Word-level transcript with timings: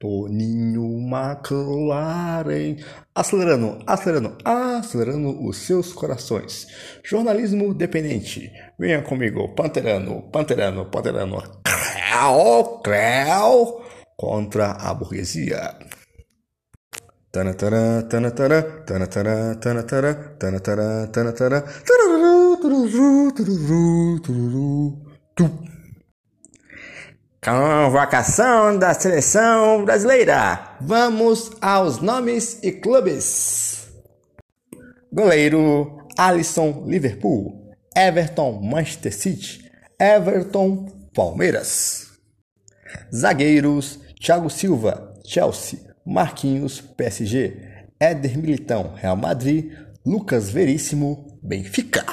Toninho 0.00 0.98
McLaren, 0.98 2.76
acelerando, 3.14 3.78
acelerando, 3.86 4.38
acelerando 4.42 5.46
os 5.46 5.58
seus 5.58 5.92
corações. 5.92 6.66
Jornalismo 7.04 7.74
dependente. 7.74 8.50
Venha 8.78 9.02
comigo, 9.02 9.54
Panterano, 9.54 10.22
Panterano, 10.32 10.86
Panterano. 10.86 11.42
Creu, 11.62 12.80
creu, 12.82 13.82
contra 14.16 14.72
a 14.72 14.94
burguesia. 14.94 15.76
Convocação 27.42 28.78
da 28.78 28.92
seleção 28.92 29.82
brasileira. 29.82 30.76
Vamos 30.78 31.50
aos 31.58 31.98
nomes 31.98 32.62
e 32.62 32.70
clubes. 32.70 33.88
Goleiro 35.10 36.06
Alisson 36.18 36.84
Liverpool, 36.86 37.72
Everton 37.96 38.60
Manchester 38.60 39.14
City, 39.14 39.64
Everton 39.98 41.08
Palmeiras. 41.14 42.10
Zagueiros 43.14 44.00
Thiago 44.20 44.50
Silva, 44.50 45.14
Chelsea, 45.24 45.78
Marquinhos 46.04 46.82
PSG, 46.82 47.86
Éder 47.98 48.36
Militão, 48.36 48.92
Real 48.94 49.16
Madrid, 49.16 49.72
Lucas 50.04 50.50
Veríssimo, 50.50 51.40
Benfica. 51.42 52.04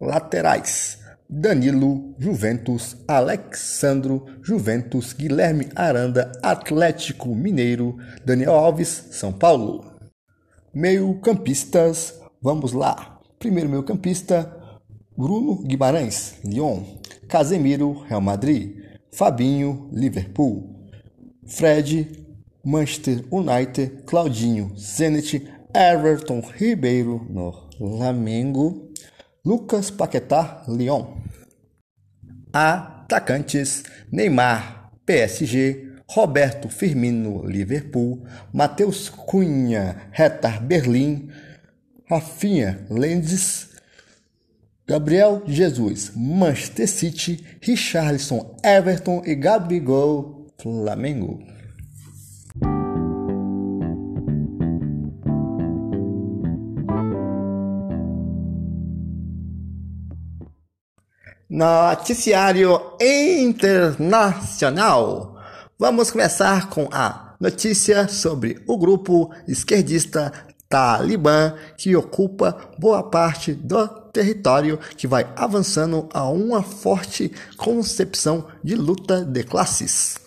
Laterais 0.00 1.01
Danilo, 1.34 2.14
Juventus, 2.18 2.94
Alexandro, 3.08 4.26
Juventus, 4.42 5.14
Guilherme 5.14 5.70
Aranda, 5.74 6.30
Atlético 6.42 7.34
Mineiro, 7.34 7.96
Daniel 8.22 8.52
Alves, 8.52 9.08
São 9.12 9.32
Paulo. 9.32 9.82
Meio-campistas, 10.74 12.20
vamos 12.42 12.74
lá. 12.74 13.18
Primeiro 13.38 13.70
meio-campista, 13.70 14.54
Bruno 15.16 15.62
Guimarães, 15.62 16.34
Lyon, 16.44 16.84
Casemiro, 17.26 18.02
Real 18.02 18.20
Madrid, 18.20 18.76
Fabinho, 19.10 19.88
Liverpool, 19.90 20.86
Fred, 21.46 22.26
Manchester 22.62 23.24
United, 23.32 24.02
Claudinho, 24.04 24.72
Zenit, 24.76 25.48
Everton 25.74 26.42
Ribeiro, 26.58 27.26
no 27.30 27.70
Flamengo, 27.78 28.92
Lucas 29.44 29.90
Paquetá, 29.90 30.62
Lyon. 30.68 31.16
Atacantes: 32.52 33.82
Neymar, 34.12 34.92
PSG, 35.04 35.98
Roberto 36.14 36.68
Firmino, 36.68 37.44
Liverpool, 37.44 38.22
Matheus 38.52 39.08
Cunha, 39.08 40.08
Hertha 40.12 40.60
Berlim, 40.60 41.28
Rafinha 42.08 42.86
Lendes, 42.88 43.70
Gabriel 44.86 45.42
Jesus, 45.44 46.12
Manchester 46.14 46.86
City, 46.86 47.44
Richarlison, 47.66 48.56
Everton 48.62 49.22
e 49.24 49.34
Gabigol, 49.34 50.46
Flamengo. 50.56 51.51
Noticiário 61.54 62.80
Internacional. 62.98 65.36
Vamos 65.78 66.10
começar 66.10 66.70
com 66.70 66.88
a 66.90 67.36
notícia 67.38 68.08
sobre 68.08 68.62
o 68.66 68.78
grupo 68.78 69.30
esquerdista 69.46 70.32
Talibã 70.66 71.52
que 71.76 71.94
ocupa 71.94 72.70
boa 72.78 73.02
parte 73.02 73.52
do 73.52 73.86
território 73.86 74.78
que 74.96 75.06
vai 75.06 75.30
avançando 75.36 76.08
a 76.14 76.26
uma 76.26 76.62
forte 76.62 77.30
concepção 77.58 78.46
de 78.64 78.74
luta 78.74 79.22
de 79.22 79.44
classes. 79.44 80.18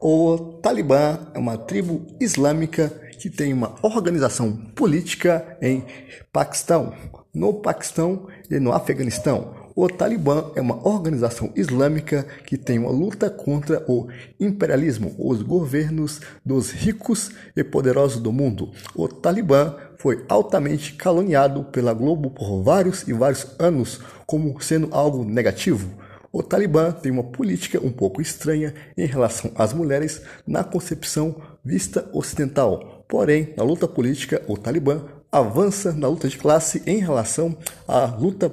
O 0.00 0.60
Talibã 0.62 1.18
é 1.34 1.38
uma 1.40 1.58
tribo 1.58 2.06
islâmica 2.20 2.88
que 3.18 3.28
tem 3.28 3.52
uma 3.52 3.74
organização 3.82 4.52
política 4.76 5.58
em 5.60 5.84
Paquistão, 6.32 6.94
no 7.34 7.52
Paquistão 7.52 8.28
e 8.48 8.60
no 8.60 8.72
Afeganistão. 8.72 9.64
O 9.76 9.88
Talibã 9.88 10.52
é 10.54 10.60
uma 10.60 10.86
organização 10.86 11.50
islâmica 11.56 12.24
que 12.46 12.56
tem 12.56 12.78
uma 12.78 12.92
luta 12.92 13.28
contra 13.28 13.84
o 13.88 14.06
imperialismo, 14.38 15.12
os 15.18 15.42
governos 15.42 16.20
dos 16.46 16.70
ricos 16.70 17.32
e 17.56 17.64
poderosos 17.64 18.20
do 18.22 18.32
mundo. 18.32 18.70
O 18.94 19.08
Talibã 19.08 19.74
foi 19.98 20.24
altamente 20.28 20.92
caluniado 20.92 21.64
pela 21.64 21.92
Globo 21.92 22.30
por 22.30 22.62
vários 22.62 23.08
e 23.08 23.12
vários 23.12 23.48
anos 23.58 24.00
como 24.26 24.60
sendo 24.62 24.88
algo 24.92 25.24
negativo. 25.24 25.90
O 26.32 26.42
Talibã 26.42 26.92
tem 26.92 27.10
uma 27.10 27.24
política 27.24 27.80
um 27.84 27.90
pouco 27.90 28.22
estranha 28.22 28.74
em 28.96 29.06
relação 29.06 29.50
às 29.56 29.72
mulheres 29.72 30.22
na 30.46 30.62
concepção 30.62 31.34
vista 31.64 32.08
ocidental. 32.12 33.04
Porém, 33.08 33.54
na 33.56 33.64
luta 33.64 33.88
política, 33.88 34.42
o 34.46 34.56
Talibã 34.56 35.04
avança 35.38 35.92
na 35.92 36.06
luta 36.06 36.28
de 36.28 36.38
classe 36.38 36.82
em 36.86 36.98
relação 36.98 37.56
à 37.88 38.04
luta 38.04 38.52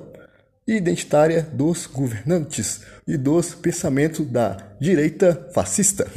identitária 0.67 1.43
dos 1.53 1.85
governantes 1.85 2.81
e 3.07 3.17
dos 3.17 3.53
pensamentos 3.53 4.25
da 4.25 4.57
direita 4.79 5.49
fascista. 5.53 6.09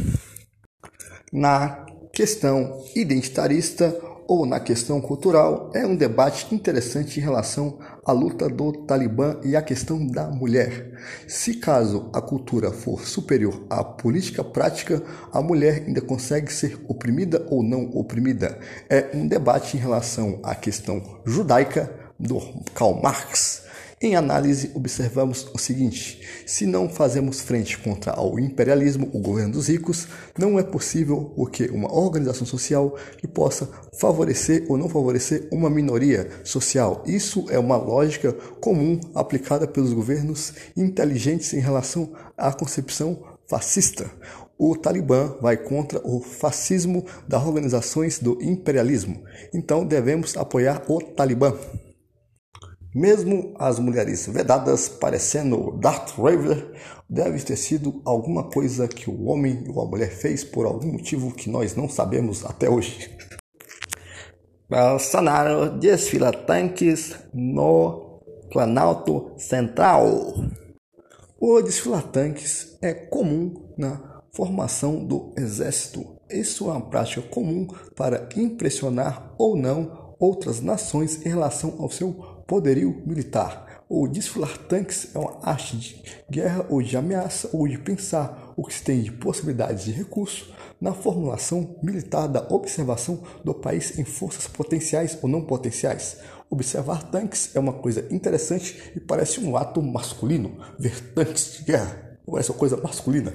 Na 1.31 1.85
questão 2.13 2.83
identitarista, 2.95 3.95
ou 4.27 4.47
na 4.47 4.61
questão 4.61 5.01
cultural 5.01 5.71
é 5.75 5.87
um 5.87 5.97
debate 5.97 6.55
interessante 6.55 7.19
em 7.19 7.23
relação 7.23 7.79
à 8.05 8.12
luta 8.12 8.49
do 8.49 8.73
Talibã 8.73 9.37
e 9.43 9.57
à 9.57 9.62
questão 9.62 10.07
da 10.07 10.29
mulher. 10.29 10.93
Se 11.27 11.55
caso 11.55 12.09
a 12.12 12.21
cultura 12.21 12.71
for 12.71 13.07
superior 13.07 13.65
à 13.69 13.83
política 13.83 14.43
prática, 14.43 15.03
a 15.33 15.43
mulher 15.43 15.84
ainda 15.87 16.01
consegue 16.01 16.53
ser 16.53 16.79
oprimida 16.89 17.47
ou 17.51 17.63
não 17.63 17.91
oprimida. 17.95 18.59
É 18.89 19.11
um 19.15 19.27
debate 19.27 19.77
em 19.77 19.81
relação 19.81 20.41
à 20.43 20.55
questão 20.55 21.03
judaica 21.25 21.93
do 22.19 22.41
Karl 22.75 23.01
Marx. 23.03 23.64
Em 24.04 24.16
análise, 24.16 24.70
observamos 24.75 25.48
o 25.54 25.56
seguinte: 25.56 26.20
se 26.44 26.66
não 26.66 26.91
fazemos 26.91 27.41
frente 27.41 27.78
contra 27.78 28.20
o 28.20 28.38
imperialismo, 28.38 29.09
o 29.15 29.19
governo 29.19 29.54
dos 29.54 29.69
ricos, 29.69 30.06
não 30.37 30.59
é 30.59 30.62
possível 30.62 31.32
o 31.34 31.47
que 31.47 31.70
uma 31.70 31.91
organização 31.91 32.47
social 32.47 32.98
que 33.16 33.26
possa 33.26 33.66
favorecer 33.98 34.66
ou 34.69 34.76
não 34.76 34.91
favorecer 34.91 35.48
uma 35.50 35.70
minoria 35.70 36.28
social. 36.44 37.03
Isso 37.06 37.47
é 37.48 37.59
uma 37.59 37.78
lógica 37.78 38.34
comum 38.60 39.00
aplicada 39.15 39.66
pelos 39.66 39.94
governos 39.94 40.53
inteligentes 40.76 41.54
em 41.54 41.60
relação 41.60 42.12
à 42.36 42.53
concepção 42.53 43.19
fascista. 43.48 44.10
O 44.59 44.76
Talibã 44.76 45.34
vai 45.41 45.56
contra 45.56 45.98
o 46.06 46.21
fascismo 46.21 47.06
das 47.26 47.42
organizações 47.42 48.19
do 48.19 48.36
imperialismo. 48.42 49.25
Então 49.54 49.82
devemos 49.82 50.36
apoiar 50.36 50.82
o 50.88 51.00
Talibã. 51.00 51.54
Mesmo 52.94 53.53
as 53.59 53.81
mulheres 53.81 54.25
vedadas, 54.28 54.88
parecendo 54.88 55.72
Darth 55.81 56.16
Vader, 56.16 56.72
deve 57.10 57.43
ter 57.43 57.56
sido 57.56 58.00
alguma 58.05 58.44
coisa 58.44 58.87
que 58.87 59.10
o 59.10 59.25
homem 59.25 59.65
ou 59.69 59.82
a 59.82 59.84
mulher 59.84 60.10
fez 60.10 60.44
por 60.44 60.65
algum 60.65 60.93
motivo 60.93 61.34
que 61.34 61.50
nós 61.50 61.75
não 61.75 61.88
sabemos 61.88 62.44
até 62.44 62.71
hoje. 62.71 63.10
Bolsonaro 64.71 65.77
desfila 65.78 66.33
tanques 66.33 67.16
no 67.34 68.22
Planalto 68.53 69.33
Central. 69.37 70.04
O 71.41 71.60
desfilar 71.60 72.04
tanques 72.04 72.78
é 72.81 72.94
comum 72.94 73.54
na 73.77 74.22
formação 74.33 75.04
do 75.04 75.34
exército. 75.36 76.16
Isso 76.30 76.71
é 76.71 76.72
uma 76.72 76.89
prática 76.89 77.22
comum 77.28 77.66
para 77.97 78.28
impressionar 78.36 79.34
ou 79.36 79.57
não 79.57 80.16
outras 80.19 80.60
nações 80.60 81.24
em 81.27 81.28
relação 81.28 81.74
ao 81.78 81.91
seu 81.91 82.34
poderio 82.47 83.03
militar. 83.07 83.85
O 83.89 84.09
desfilar 84.09 84.57
tanques 84.57 85.15
é 85.15 85.19
uma 85.19 85.39
arte 85.43 85.77
de 85.77 86.05
guerra 86.31 86.67
ou 86.71 86.83
de 86.83 86.97
ameaça 86.97 87.51
ou 87.53 87.69
de 87.69 87.79
pensar 87.79 88.53
o 88.57 88.65
que 88.65 88.75
se 88.75 88.83
tem 88.83 89.03
de 89.03 89.13
possibilidades 89.13 89.85
de 89.85 89.93
recurso 89.93 90.53
na 90.81 90.93
formulação 90.93 91.77
militar 91.83 92.27
da 92.27 92.47
observação 92.51 93.23
do 93.45 93.55
país 93.55 93.99
em 93.99 94.05
forças 94.05 94.47
potenciais 94.47 95.19
ou 95.23 95.29
não 95.29 95.43
potenciais. 95.43 96.19
Observar 96.51 97.03
tanques 97.05 97.55
é 97.55 97.61
uma 97.61 97.73
coisa 97.73 98.07
interessante 98.11 98.93
e 98.97 99.01
parece 99.01 99.41
um 99.41 99.57
ato 99.57 99.83
masculino. 99.83 100.59
Ver 100.79 101.01
tanques 101.15 101.59
de 101.59 101.65
guerra 101.65 102.19
parece 102.27 102.51
uma 102.51 102.59
coisa 102.59 102.77
masculina. 102.77 103.33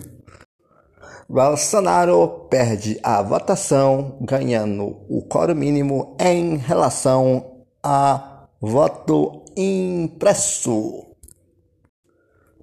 Bolsonaro 1.28 2.48
perde 2.50 3.00
a 3.04 3.22
votação, 3.22 4.18
ganhando 4.22 4.98
o 5.08 5.22
coro 5.22 5.56
mínimo 5.56 6.18
em 6.20 6.58
relação 6.58 7.66
a 7.84 8.29
Voto 8.62 9.46
impresso. 9.56 11.16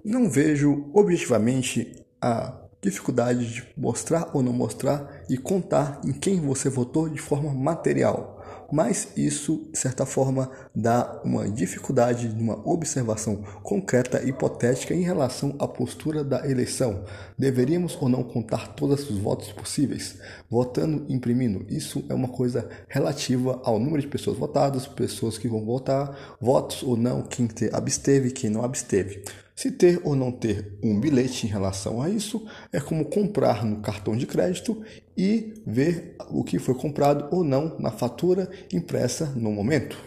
Não 0.05 0.29
vejo 0.29 0.91
objetivamente 0.93 2.05
a 2.21 2.67
dificuldade 2.79 3.51
de 3.51 3.67
mostrar 3.75 4.29
ou 4.31 4.43
não 4.43 4.53
mostrar 4.53 5.23
e 5.27 5.37
contar 5.37 5.99
em 6.05 6.13
quem 6.13 6.39
você 6.39 6.69
votou 6.69 7.09
de 7.09 7.19
forma 7.19 7.51
material 7.51 8.36
mas 8.71 9.09
isso, 9.15 9.69
de 9.71 9.79
certa 9.79 10.05
forma, 10.05 10.49
dá 10.75 11.21
uma 11.23 11.49
dificuldade 11.49 12.27
de 12.27 12.41
uma 12.41 12.59
observação 12.67 13.37
concreta 13.63 14.21
e 14.23 14.29
hipotética 14.29 14.93
em 14.93 15.01
relação 15.01 15.55
à 15.59 15.67
postura 15.67 16.23
da 16.23 16.47
eleição. 16.49 17.03
Deveríamos 17.37 17.97
ou 17.99 18.09
não 18.09 18.23
contar 18.23 18.75
todos 18.75 19.09
os 19.09 19.17
votos 19.17 19.51
possíveis, 19.51 20.17
votando 20.49 21.05
imprimindo? 21.09 21.65
Isso 21.69 22.03
é 22.09 22.13
uma 22.13 22.27
coisa 22.27 22.69
relativa 22.87 23.61
ao 23.63 23.79
número 23.79 24.01
de 24.01 24.07
pessoas 24.07 24.37
votadas, 24.37 24.87
pessoas 24.87 25.37
que 25.37 25.47
vão 25.47 25.65
votar, 25.65 26.37
votos 26.39 26.83
ou 26.83 26.97
não, 26.97 27.21
quem 27.21 27.47
absteve, 27.71 28.31
quem 28.31 28.49
não 28.49 28.63
absteve. 28.63 29.23
Se 29.57 29.71
ter 29.71 29.99
ou 30.03 30.15
não 30.15 30.31
ter 30.31 30.77
um 30.83 30.99
bilhete 30.99 31.47
em 31.47 31.49
relação 31.49 31.99
a 31.99 32.07
isso 32.11 32.47
é 32.71 32.79
como 32.79 33.05
comprar 33.05 33.65
no 33.65 33.81
cartão 33.81 34.15
de 34.15 34.27
crédito 34.27 34.83
e 35.17 35.55
ver 35.65 36.15
o 36.29 36.43
que 36.43 36.59
foi 36.59 36.75
comprado 36.75 37.27
ou 37.35 37.43
não 37.43 37.75
na 37.79 37.89
fatura 37.89 38.51
impressa 38.71 39.25
no 39.35 39.51
momento. 39.51 39.97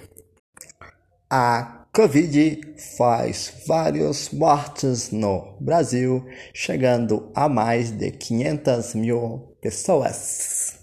A 1.29 1.85
Covid 1.93 2.61
faz 2.97 3.53
vários 3.67 4.31
mortes 4.31 5.11
no 5.11 5.57
Brasil, 5.61 6.25
chegando 6.55 7.33
a 7.35 7.49
mais 7.49 7.91
de 7.91 8.13
500 8.13 8.95
mil 8.95 9.57
pessoas. 9.61 10.79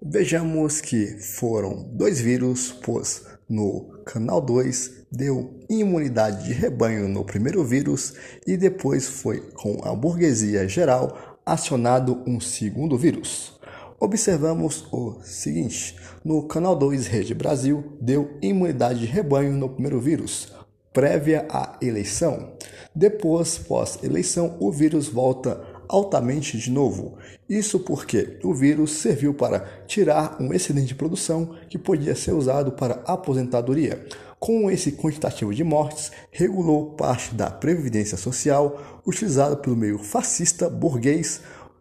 Vejamos 0.00 0.80
que 0.80 1.18
foram 1.18 1.82
dois 1.92 2.18
vírus, 2.18 2.72
pois 2.82 3.26
no 3.46 4.02
canal 4.06 4.40
2 4.40 4.97
deu 5.10 5.54
imunidade 5.68 6.44
de 6.44 6.52
rebanho 6.52 7.08
no 7.08 7.24
primeiro 7.24 7.64
vírus 7.64 8.14
e 8.46 8.56
depois 8.56 9.06
foi 9.06 9.40
com 9.52 9.80
a 9.82 9.94
burguesia 9.94 10.68
geral 10.68 11.38
acionado 11.44 12.22
um 12.26 12.40
segundo 12.40 12.96
vírus. 12.96 13.58
Observamos 14.00 14.86
o 14.92 15.16
seguinte: 15.22 15.96
no 16.24 16.42
canal 16.46 16.76
2 16.76 17.06
Rede 17.06 17.34
Brasil 17.34 17.96
deu 18.00 18.36
imunidade 18.40 19.00
de 19.00 19.06
rebanho 19.06 19.52
no 19.52 19.68
primeiro 19.68 20.00
vírus, 20.00 20.52
prévia 20.92 21.46
à 21.50 21.76
eleição. 21.82 22.52
Depois, 22.94 23.58
pós-eleição, 23.58 24.56
o 24.60 24.70
vírus 24.70 25.08
volta 25.08 25.60
altamente 25.88 26.58
de 26.58 26.70
novo. 26.70 27.16
Isso 27.48 27.80
porque 27.80 28.38
o 28.44 28.52
vírus 28.52 28.92
serviu 28.92 29.32
para 29.32 29.60
tirar 29.86 30.36
um 30.40 30.52
excedente 30.52 30.88
de 30.88 30.94
produção 30.94 31.54
que 31.68 31.78
podia 31.78 32.14
ser 32.14 32.32
usado 32.32 32.72
para 32.72 33.02
aposentadoria. 33.06 34.04
Com 34.38 34.70
esse 34.70 34.92
quantitativo 34.92 35.52
de 35.52 35.64
mortes, 35.64 36.12
regulou 36.30 36.92
parte 36.92 37.34
da 37.34 37.50
previdência 37.50 38.16
social 38.16 39.00
utilizada 39.06 39.56
pelo 39.56 39.76
meio 39.76 39.98
fascista 39.98 40.70
burguês, 40.70 41.40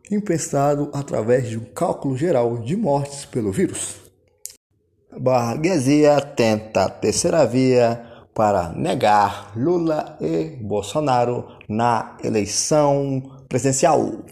emprestado 0.10 0.90
através 0.94 1.50
de 1.50 1.58
um 1.58 1.66
cálculo 1.66 2.18
geral 2.18 2.58
de 2.58 2.76
mortes 2.76 3.26
pelo 3.26 3.52
vírus. 3.52 3.96
Burguesia 5.20 6.20
tenta 6.22 6.90
terceira 6.90 7.46
via 7.46 8.04
para 8.34 8.70
negar 8.70 9.52
Lula 9.56 10.18
e 10.22 10.58
Bolsonaro 10.62 11.48
na 11.68 12.18
eleição 12.24 13.24
presidencial. 13.50 14.26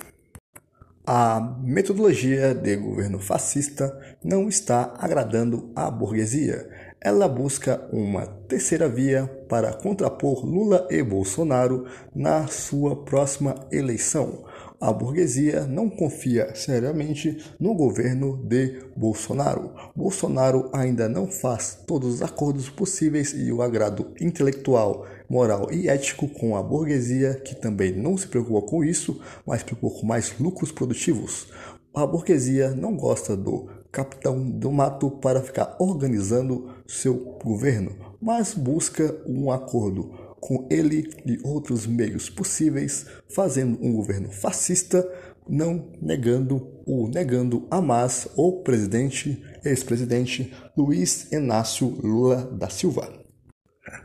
A 1.08 1.40
metodologia 1.62 2.56
de 2.56 2.76
governo 2.78 3.20
fascista 3.20 3.96
não 4.24 4.50
está 4.50 4.92
agradando 4.98 5.72
à 5.76 5.92
burguesia. 5.92 6.68
Ela 7.00 7.28
busca 7.28 7.88
uma 7.92 8.26
terceira 8.26 8.90
via 8.90 9.28
para 9.48 9.72
contrapor 9.72 10.44
Lula 10.44 10.88
e 10.90 11.04
Bolsonaro 11.04 11.86
na 12.16 12.48
sua 12.48 12.96
próxima 13.06 13.54
eleição 13.72 14.46
a 14.80 14.92
burguesia 14.92 15.66
não 15.66 15.90
confia 15.90 16.54
seriamente 16.56 17.38
no 17.60 17.74
governo 17.74 18.38
de 18.44 18.82
Bolsonaro. 18.96 19.72
Bolsonaro 19.96 20.70
ainda 20.74 21.08
não 21.08 21.28
faz 21.28 21.78
todos 21.88 22.16
os 22.16 22.22
acordos 22.22 22.70
possíveis 22.70 23.34
e 23.34 23.52
o 23.52 23.62
agrado 23.62 24.12
intelectual, 24.20 25.06
moral 25.30 25.72
e 25.72 25.88
ético 25.88 26.28
com 26.28 26.56
a 26.56 26.64
burguesia, 26.64 27.36
que 27.36 27.56
também 27.56 27.92
não 27.92 28.18
se 28.18 28.28
preocupa 28.28 28.68
com 28.68 28.84
isso, 28.84 29.20
mas 29.46 29.64
preocupa 29.64 30.00
com 30.00 30.06
mais 30.06 30.38
lucros 30.40 30.72
produtivos. 30.72 31.48
A 31.94 32.06
burguesia 32.06 32.72
não 32.72 32.96
gosta 32.96 33.38
do 33.38 33.70
capitão 33.92 34.50
do 34.50 34.70
mato 34.72 35.10
para 35.10 35.42
ficar 35.42 35.78
organizando 35.80 36.70
seu 36.86 37.16
governo, 37.42 37.94
mas 38.22 38.54
busca 38.54 39.16
um 39.26 39.50
acordo 39.50 40.25
com 40.46 40.68
ele 40.70 41.10
e 41.26 41.40
outros 41.44 41.88
meios 41.88 42.30
possíveis, 42.30 43.08
fazendo 43.34 43.84
um 43.84 43.92
governo 43.92 44.30
fascista, 44.30 45.04
não 45.50 45.92
negando 46.00 46.68
o 46.86 47.08
negando 47.08 47.68
Hamas 47.72 48.28
ou 48.36 48.62
presidente, 48.62 49.44
ex-presidente 49.64 50.54
Luiz 50.78 51.32
Inácio 51.32 51.88
Lula 51.88 52.46
da 52.46 52.70
Silva. 52.70 53.12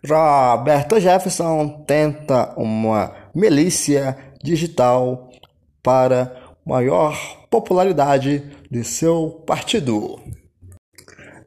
Roberto 0.06 0.98
Jefferson 0.98 1.84
tenta 1.86 2.54
uma 2.58 3.14
milícia 3.34 4.16
digital 4.42 5.28
para 5.82 6.56
maior 6.64 7.46
popularidade 7.50 8.42
de 8.70 8.82
seu 8.82 9.42
partido. 9.46 10.18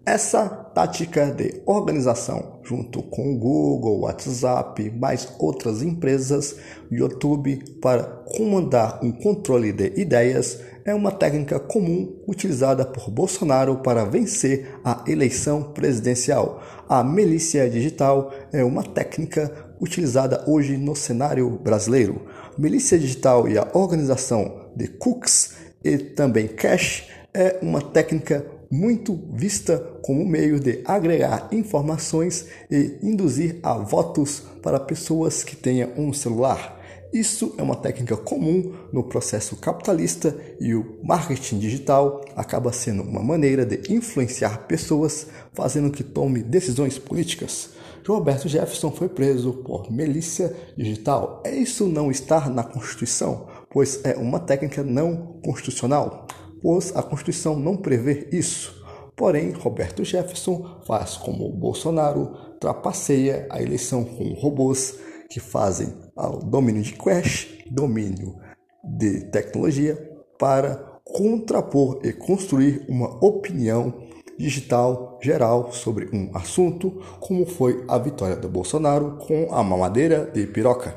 Essa 0.05 0.49
tática 0.49 1.31
de 1.31 1.61
organização, 1.65 2.59
junto 2.61 3.01
com 3.03 3.37
Google, 3.37 4.01
WhatsApp, 4.01 4.91
mais 4.91 5.33
outras 5.39 5.81
empresas, 5.81 6.57
YouTube, 6.91 7.63
para 7.81 8.03
comandar 8.03 8.99
um 9.01 9.13
controle 9.13 9.71
de 9.71 9.93
ideias, 9.95 10.59
é 10.83 10.93
uma 10.93 11.09
técnica 11.09 11.57
comum 11.57 12.21
utilizada 12.27 12.83
por 12.85 13.09
Bolsonaro 13.09 13.77
para 13.77 14.03
vencer 14.03 14.77
a 14.83 15.05
eleição 15.07 15.71
presidencial. 15.71 16.61
A 16.89 17.01
milícia 17.01 17.69
digital 17.69 18.29
é 18.51 18.61
uma 18.61 18.83
técnica 18.83 19.49
utilizada 19.79 20.43
hoje 20.45 20.75
no 20.75 20.97
cenário 20.97 21.49
brasileiro. 21.49 22.23
Milícia 22.57 22.99
digital 22.99 23.47
e 23.47 23.57
a 23.57 23.65
organização 23.73 24.67
de 24.75 24.89
cookies 24.89 25.53
e 25.81 25.97
também 25.97 26.49
cache 26.49 27.05
é 27.33 27.57
uma 27.61 27.81
técnica 27.81 28.45
muito 28.73 29.13
vista 29.31 29.77
como 30.01 30.25
meio 30.25 30.59
de 30.59 30.81
agregar 30.83 31.47
informações 31.51 32.47
e 32.71 32.97
induzir 33.03 33.59
a 33.61 33.73
votos 33.77 34.41
para 34.63 34.79
pessoas 34.79 35.43
que 35.43 35.55
tenham 35.55 35.91
um 35.95 36.11
celular. 36.11 36.81
Isso 37.13 37.53
é 37.59 37.61
uma 37.61 37.75
técnica 37.75 38.17
comum 38.17 38.73
no 38.91 39.03
processo 39.03 39.55
capitalista 39.57 40.35
e 40.59 40.73
o 40.73 40.97
marketing 41.03 41.59
digital 41.59 42.25
acaba 42.35 42.73
sendo 42.73 43.03
uma 43.03 43.21
maneira 43.21 43.63
de 43.63 43.93
influenciar 43.93 44.65
pessoas, 44.65 45.27
fazendo 45.53 45.91
que 45.91 46.03
tome 46.03 46.41
decisões 46.41 46.97
políticas. 46.97 47.69
Roberto 48.07 48.49
Jefferson 48.49 48.89
foi 48.89 49.07
preso 49.07 49.53
por 49.53 49.91
milícia 49.91 50.51
digital. 50.75 51.43
É 51.45 51.55
isso 51.55 51.87
não 51.87 52.09
estar 52.09 52.49
na 52.49 52.63
Constituição, 52.63 53.45
pois 53.69 54.03
é 54.03 54.15
uma 54.17 54.39
técnica 54.39 54.83
não 54.83 55.37
constitucional 55.45 56.27
pois 56.63 56.95
a 56.95 57.03
Constituição 57.03 57.59
não 57.59 57.75
prevê 57.75 58.29
isso. 58.31 58.81
Porém, 59.15 59.51
Roberto 59.51 60.03
Jefferson 60.03 60.81
faz 60.87 61.17
como 61.17 61.51
Bolsonaro, 61.51 62.55
trapaceia 62.59 63.45
a 63.51 63.61
eleição 63.61 64.03
com 64.05 64.33
robôs 64.33 64.97
que 65.29 65.39
fazem 65.39 65.93
o 66.15 66.37
domínio 66.37 66.81
de 66.81 66.93
crash, 66.93 67.49
domínio 67.69 68.35
de 68.83 69.25
tecnologia, 69.25 69.95
para 70.39 70.75
contrapor 71.03 71.99
e 72.03 72.13
construir 72.13 72.85
uma 72.87 73.23
opinião 73.23 73.93
digital 74.37 75.19
geral 75.21 75.71
sobre 75.71 76.09
um 76.15 76.31
assunto, 76.35 77.01
como 77.19 77.45
foi 77.45 77.83
a 77.87 77.97
vitória 77.97 78.35
do 78.35 78.49
Bolsonaro 78.49 79.17
com 79.17 79.53
a 79.53 79.63
mamadeira 79.63 80.25
de 80.33 80.47
piroca. 80.47 80.95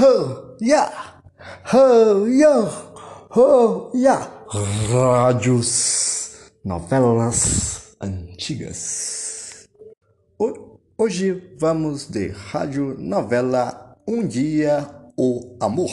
Ho, 0.00 0.56
yeah! 0.60 1.20
Ho, 1.72 2.26
yeah! 2.26 2.95
Oh, 3.34 3.90
yeah. 3.92 4.30
Rádios, 4.88 6.52
novelas 6.64 7.96
antigas. 8.00 9.68
Hoje 10.96 11.56
vamos 11.58 12.06
de 12.06 12.28
rádio 12.28 12.96
novela 12.96 13.96
Um 14.06 14.26
Dia 14.26 14.88
o 15.18 15.56
Amor, 15.60 15.90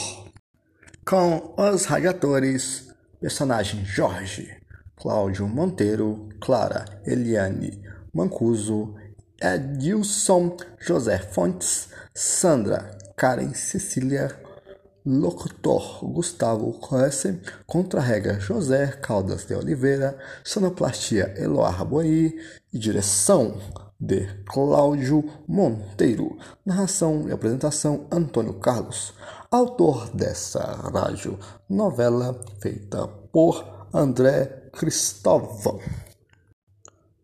com 1.05 1.55
os 1.57 1.85
radiadores 1.85 2.93
personagens 3.19 3.87
Jorge, 3.87 4.55
Cláudio 4.95 5.47
Monteiro, 5.47 6.29
Clara 6.39 6.85
Eliane 7.03 7.81
Mancuso, 8.13 8.93
Edilson 9.41 10.55
José 10.79 11.17
Fontes, 11.17 11.89
Sandra 12.13 12.95
Karen 13.17 13.53
Cecília 13.55 14.42
Locutor 15.05 15.99
Gustavo 16.05 16.71
Coesse, 16.79 17.41
Contrarrega 17.67 18.39
José 18.39 18.87
Caldas 18.87 19.45
de 19.45 19.53
Oliveira, 19.53 20.17
Sonoplastia 20.45 21.33
Eloar 21.37 21.83
Boi 21.83 22.33
e 22.71 22.79
direção 22.79 23.57
de 23.99 24.25
Cláudio 24.45 25.23
Monteiro. 25.47 26.37
Narração 26.65 27.27
e 27.27 27.33
apresentação 27.33 28.07
Antônio 28.09 28.53
Carlos. 28.55 29.13
autor 29.51 30.09
dessa 30.15 30.61
rádio 30.61 31.37
novela 31.69 32.39
feita 32.61 33.05
por 33.07 33.87
André 33.93 34.69
Cristóvão. 34.71 35.79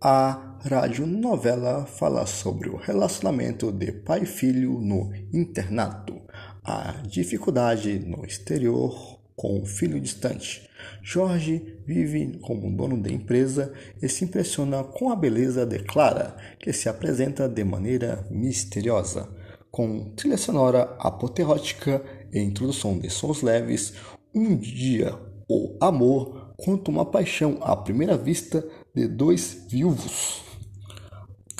A 0.02 0.58
radionovela 0.64 1.86
fala 1.86 2.26
sobre 2.26 2.70
o 2.70 2.78
relacionamento 2.78 3.72
de 3.72 3.92
pai 3.92 4.22
e 4.24 4.26
filho 4.26 4.80
no 4.80 5.12
internato, 5.34 6.22
a 6.70 7.02
dificuldade 7.02 7.98
no 7.98 8.24
exterior 8.24 9.18
com 9.36 9.60
o 9.60 9.66
filho 9.66 10.00
distante. 10.00 10.70
Jorge 11.02 11.80
vive 11.84 12.38
como 12.44 12.70
dono 12.70 13.02
da 13.02 13.10
empresa 13.10 13.74
e 14.00 14.08
se 14.08 14.24
impressiona 14.24 14.84
com 14.84 15.10
a 15.10 15.16
beleza 15.16 15.66
de 15.66 15.80
Clara, 15.80 16.38
que 16.60 16.72
se 16.72 16.88
apresenta 16.88 17.50
de 17.50 17.64
maneira 17.64 18.24
misteriosa. 18.30 19.28
Com 19.72 20.12
trilha 20.16 20.38
sonora 20.38 20.96
apoteótica 21.00 22.04
e 22.32 22.40
introdução 22.40 23.00
de 23.00 23.10
sons 23.10 23.42
leves, 23.42 23.94
um 24.34 24.56
dia 24.56 25.18
o 25.50 25.76
amor 25.82 26.54
conta 26.56 26.92
uma 26.92 27.06
paixão 27.06 27.58
à 27.62 27.76
primeira 27.76 28.16
vista 28.16 28.64
de 28.94 29.08
dois 29.08 29.66
viúvos. 29.68 30.49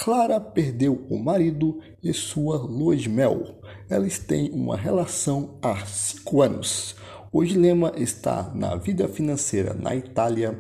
Clara 0.02 0.40
perdeu 0.40 1.06
o 1.10 1.20
marido 1.20 1.82
e 2.02 2.14
sua 2.14 2.56
lua 2.56 2.96
de 2.96 3.10
mel. 3.10 3.60
Eles 3.92 4.18
têm 4.18 4.50
uma 4.52 4.78
relação 4.78 5.58
há 5.62 5.86
cinco 5.86 6.42
anos. 6.42 6.96
O 7.34 7.44
dilema 7.44 7.92
está 7.98 8.50
na 8.56 8.78
vida 8.78 9.10
financeira 9.10 9.74
na 9.74 9.94
Itália 9.94 10.58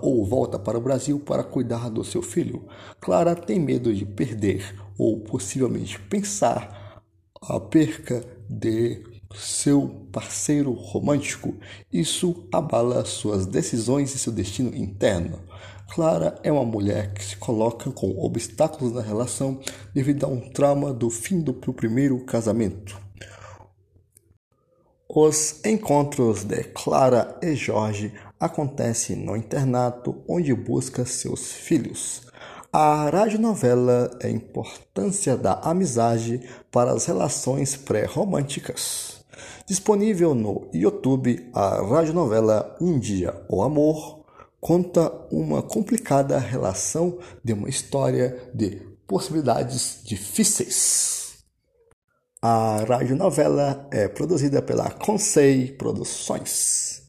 ou 0.00 0.24
volta 0.24 0.58
para 0.58 0.78
o 0.78 0.80
Brasil 0.80 1.20
para 1.20 1.44
cuidar 1.44 1.90
do 1.90 2.02
seu 2.02 2.22
filho. 2.22 2.66
Clara 2.98 3.36
tem 3.36 3.60
medo 3.60 3.94
de 3.94 4.06
perder 4.06 4.74
ou 4.96 5.20
possivelmente 5.20 6.00
pensar 6.00 7.02
a 7.42 7.60
perca 7.60 8.24
de 8.48 9.02
seu 9.34 10.06
parceiro 10.10 10.72
romântico. 10.72 11.54
Isso 11.92 12.48
abala 12.50 13.04
suas 13.04 13.44
decisões 13.44 14.14
e 14.14 14.18
seu 14.18 14.32
destino 14.32 14.74
interno. 14.74 15.38
Clara 15.92 16.38
é 16.44 16.52
uma 16.52 16.64
mulher 16.64 17.12
que 17.12 17.24
se 17.24 17.36
coloca 17.36 17.90
com 17.90 18.16
obstáculos 18.24 18.92
na 18.92 19.02
relação 19.02 19.58
devido 19.92 20.24
a 20.24 20.28
um 20.28 20.38
trauma 20.38 20.92
do 20.92 21.10
fim 21.10 21.40
do 21.40 21.52
primeiro 21.52 22.24
casamento. 22.24 22.96
Os 25.08 25.60
encontros 25.64 26.44
de 26.44 26.62
Clara 26.62 27.36
e 27.42 27.56
Jorge 27.56 28.14
acontecem 28.38 29.16
no 29.16 29.36
internato 29.36 30.22
onde 30.28 30.54
busca 30.54 31.04
seus 31.04 31.50
filhos. 31.50 32.22
A 32.72 33.10
radionovela 33.10 34.16
é 34.20 34.28
a 34.28 34.30
importância 34.30 35.36
da 35.36 35.54
amizade 35.54 36.40
para 36.70 36.92
as 36.92 37.06
relações 37.06 37.74
pré-românticas. 37.74 39.24
Disponível 39.66 40.36
no 40.36 40.68
YouTube, 40.72 41.50
a 41.52 41.82
radionovela 41.82 42.76
Um 42.80 42.96
Dia 42.96 43.34
o 43.48 43.60
Amor 43.64 44.19
conta 44.60 45.10
uma 45.30 45.62
complicada 45.62 46.38
relação 46.38 47.18
de 47.42 47.52
uma 47.52 47.68
história 47.68 48.50
de 48.54 48.82
possibilidades 49.06 50.00
difíceis. 50.04 51.38
A 52.42 52.84
radionovela 52.88 53.88
é 53.90 54.08
produzida 54.08 54.62
pela 54.62 54.90
Consei 54.90 55.72
Produções. 55.72 57.02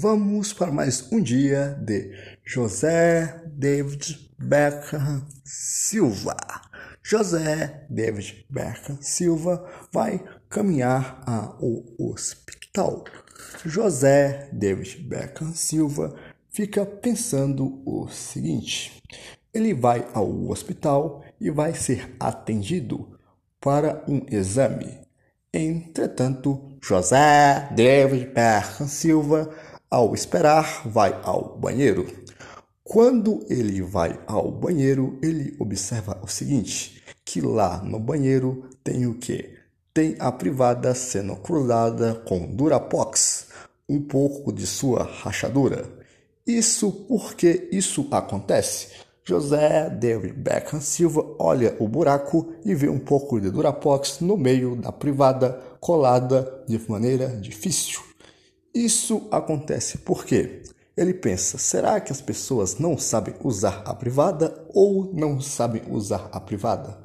Vamos 0.00 0.52
para 0.52 0.70
mais 0.70 1.10
um 1.10 1.20
dia 1.20 1.76
de 1.82 2.12
José 2.44 3.42
David 3.48 4.30
Beckham 4.38 5.26
Silva. 5.44 6.36
José 7.02 7.84
David 7.90 8.46
Beckham 8.48 8.96
Silva 9.00 9.68
vai 9.92 10.22
caminhar 10.48 11.20
ao 11.26 11.82
hospital. 11.98 13.02
José 13.64 14.48
David 14.52 15.02
Beckham 15.02 15.52
Silva 15.52 16.14
fica 16.48 16.86
pensando 16.86 17.82
o 17.84 18.06
seguinte: 18.08 19.02
ele 19.52 19.74
vai 19.74 20.06
ao 20.14 20.48
hospital 20.48 21.24
e 21.40 21.50
vai 21.50 21.74
ser 21.74 22.14
atendido 22.20 23.18
para 23.60 24.04
um 24.06 24.24
exame. 24.30 24.96
Entretanto, 25.52 26.78
José 26.80 27.68
David 27.74 28.26
Beckham 28.26 28.86
Silva 28.86 29.50
ao 29.90 30.14
esperar, 30.14 30.82
vai 30.86 31.18
ao 31.22 31.56
banheiro. 31.58 32.06
Quando 32.84 33.44
ele 33.48 33.82
vai 33.82 34.18
ao 34.26 34.50
banheiro, 34.50 35.18
ele 35.22 35.54
observa 35.58 36.18
o 36.22 36.26
seguinte: 36.26 37.02
que 37.24 37.40
lá 37.40 37.82
no 37.82 37.98
banheiro 37.98 38.68
tem 38.82 39.06
o 39.06 39.14
que? 39.14 39.56
Tem 39.92 40.16
a 40.18 40.30
privada 40.32 40.94
sendo 40.94 41.36
cruzada 41.36 42.14
com 42.26 42.46
Durapox, 42.46 43.48
um 43.88 44.00
pouco 44.00 44.52
de 44.52 44.66
sua 44.66 45.02
rachadura. 45.02 45.84
Isso 46.46 46.90
porque 46.90 47.68
isso 47.70 48.06
acontece. 48.10 48.88
José 49.22 49.90
David 49.90 50.32
Beckham 50.32 50.80
Silva 50.80 51.22
olha 51.38 51.76
o 51.78 51.86
buraco 51.86 52.54
e 52.64 52.74
vê 52.74 52.88
um 52.88 52.98
pouco 52.98 53.38
de 53.38 53.50
Durapox 53.50 54.20
no 54.20 54.38
meio 54.38 54.74
da 54.74 54.90
privada 54.90 55.60
colada 55.80 56.64
de 56.66 56.80
maneira 56.88 57.28
difícil. 57.28 58.07
Isso 58.78 59.26
acontece 59.32 59.98
porque 59.98 60.62
ele 60.96 61.12
pensa: 61.12 61.58
será 61.58 62.00
que 62.00 62.12
as 62.12 62.20
pessoas 62.20 62.78
não 62.78 62.96
sabem 62.96 63.34
usar 63.42 63.82
a 63.84 63.92
privada 63.92 64.64
ou 64.72 65.12
não 65.12 65.40
sabem 65.40 65.82
usar 65.90 66.28
a 66.30 66.38
privada? 66.38 66.96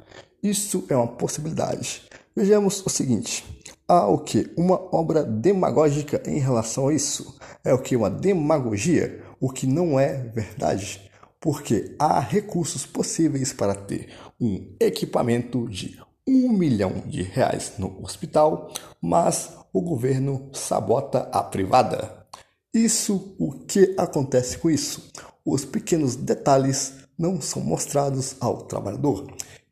Isso 0.43 0.85
é 0.87 0.95
uma 0.95 1.07
possibilidade. 1.07 2.03
Vejamos 2.35 2.85
o 2.85 2.89
seguinte: 2.91 3.43
há 3.87 4.05
o 4.05 4.19
que? 4.19 4.53
Uma 4.55 4.79
obra 4.95 5.23
demagógica 5.23 6.21
em 6.27 6.37
relação 6.37 6.89
a 6.89 6.93
isso. 6.93 7.39
É 7.63 7.73
o 7.73 7.79
que? 7.79 7.95
Uma 7.95 8.11
demagogia, 8.11 9.23
o 9.39 9.49
que 9.49 9.65
não 9.65 9.99
é 9.99 10.13
verdade. 10.13 11.09
Porque 11.41 11.95
há 11.97 12.19
recursos 12.19 12.85
possíveis 12.85 13.51
para 13.51 13.73
ter 13.73 14.09
um 14.39 14.75
equipamento 14.79 15.67
de 15.67 15.99
um 16.27 16.53
milhão 16.53 17.03
de 17.05 17.21
reais 17.21 17.73
no 17.77 18.01
hospital, 18.03 18.73
mas 19.01 19.51
o 19.71 19.81
governo 19.81 20.49
sabota 20.53 21.29
a 21.31 21.43
privada. 21.43 22.25
Isso, 22.73 23.35
o 23.37 23.51
que 23.51 23.93
acontece 23.97 24.57
com 24.57 24.69
isso? 24.69 25.11
Os 25.45 25.65
pequenos 25.65 26.15
detalhes 26.15 26.93
não 27.17 27.41
são 27.41 27.61
mostrados 27.61 28.35
ao 28.39 28.63
trabalhador, 28.63 29.27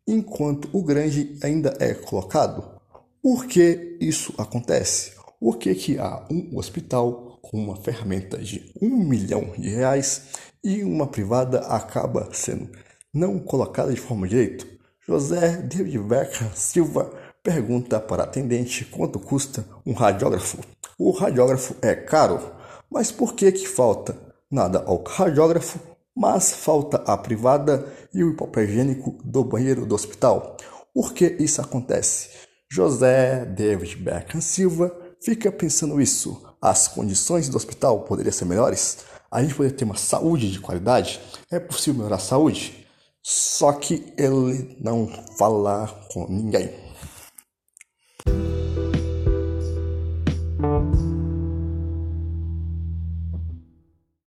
enquanto 0.07 0.69
o 0.73 0.83
grande 0.83 1.37
ainda 1.41 1.75
é 1.79 1.93
colocado. 1.93 2.79
Por 3.21 3.45
que 3.45 3.97
isso 3.99 4.33
acontece? 4.37 5.13
Por 5.39 5.57
que, 5.57 5.73
que 5.73 5.97
há 5.97 6.27
um 6.29 6.57
hospital 6.57 7.39
com 7.41 7.57
uma 7.57 7.75
ferramenta 7.75 8.37
de 8.37 8.71
um 8.81 9.03
milhão 9.03 9.53
de 9.57 9.69
reais 9.69 10.27
e 10.63 10.83
uma 10.83 11.07
privada 11.07 11.61
acaba 11.61 12.29
sendo 12.33 12.69
não 13.13 13.39
colocada 13.39 13.91
de 13.93 13.99
forma 13.99 14.27
direito? 14.27 14.80
José 15.07 15.57
David 15.63 15.97
Becker 15.97 16.55
Silva 16.55 17.11
pergunta 17.41 17.99
para 17.99 18.23
atendente 18.23 18.85
quanto 18.85 19.19
custa 19.19 19.65
um 19.83 19.93
radiógrafo. 19.93 20.59
O 20.95 21.09
radiógrafo 21.09 21.75
é 21.81 21.95
caro, 21.95 22.39
mas 22.89 23.11
por 23.11 23.33
que 23.33 23.51
que 23.51 23.67
falta? 23.67 24.15
Nada 24.49 24.83
ao 24.85 25.03
radiógrafo, 25.03 25.79
mas 26.15 26.53
falta 26.53 26.97
a 26.97 27.17
privada 27.17 27.91
e 28.13 28.23
o 28.23 28.35
papel 28.35 28.65
higiênico 28.65 29.17
do 29.23 29.43
banheiro 29.43 29.87
do 29.87 29.95
hospital. 29.95 30.55
Por 30.93 31.13
que 31.13 31.35
isso 31.39 31.61
acontece? 31.61 32.29
José 32.69 33.43
David 33.45 33.95
Beckham 33.95 34.39
Silva 34.39 34.95
fica 35.19 35.51
pensando 35.51 35.99
isso. 35.99 36.45
As 36.61 36.87
condições 36.87 37.49
do 37.49 37.57
hospital 37.57 38.01
poderiam 38.01 38.31
ser 38.31 38.45
melhores? 38.45 38.99
A 39.31 39.41
gente 39.41 39.55
poderia 39.55 39.75
ter 39.75 39.85
uma 39.85 39.97
saúde 39.97 40.51
de 40.51 40.59
qualidade? 40.59 41.19
É 41.49 41.59
possível 41.59 41.95
melhorar 41.97 42.17
a 42.17 42.19
saúde? 42.19 42.80
Só 43.23 43.73
que 43.73 44.13
ele 44.17 44.75
não 44.79 45.07
fala 45.37 45.87
com 46.11 46.27
ninguém. 46.27 46.80